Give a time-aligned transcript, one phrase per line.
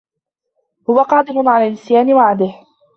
[0.89, 2.53] هو قادر على نسيان وعده.